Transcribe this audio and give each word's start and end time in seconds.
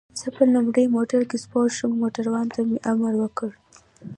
زه 0.19 0.27
په 0.35 0.43
لومړي 0.53 0.85
موټر 0.95 1.21
کې 1.29 1.37
سپور 1.43 1.67
شوم، 1.77 1.91
موټروان 2.01 2.47
ته 2.53 2.59
مې 2.67 2.77
امر 2.91 3.13
وکړ. 3.21 3.49